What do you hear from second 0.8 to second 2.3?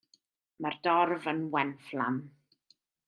dorf yn wenfflam.